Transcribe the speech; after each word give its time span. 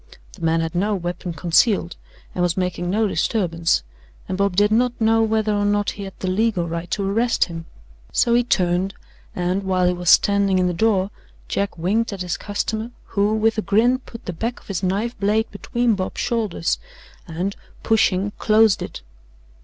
The 0.33 0.41
man 0.41 0.61
had 0.61 0.73
no 0.73 0.95
weapon 0.95 1.31
concealed 1.31 1.95
and 2.33 2.41
was 2.41 2.57
making 2.57 2.89
no 2.89 3.05
disturbance, 3.07 3.83
and 4.27 4.35
Bob 4.35 4.55
did 4.55 4.71
not 4.71 4.99
know 4.99 5.21
whether 5.21 5.53
or 5.53 5.63
not 5.63 5.91
he 5.91 6.05
had 6.05 6.15
the 6.17 6.27
legal 6.27 6.67
right 6.67 6.89
to 6.89 7.07
arrest 7.07 7.45
him, 7.45 7.67
so 8.11 8.33
he 8.33 8.43
turned, 8.43 8.95
and, 9.35 9.61
while 9.61 9.85
he 9.85 9.93
was 9.93 10.09
standing 10.09 10.57
in 10.57 10.65
the 10.65 10.73
door, 10.73 11.11
Jack 11.47 11.77
winked 11.77 12.11
at 12.11 12.23
his 12.23 12.35
customer, 12.35 12.89
who, 13.13 13.35
with 13.35 13.59
a 13.59 13.61
grin, 13.61 13.99
put 13.99 14.25
the 14.25 14.33
back 14.33 14.59
of 14.59 14.69
his 14.69 14.81
knife 14.81 15.15
blade 15.19 15.51
between 15.51 15.93
Bob's 15.93 16.19
shoulders 16.19 16.79
and, 17.27 17.55
pushing, 17.83 18.31
closed 18.39 18.81
it. 18.81 19.03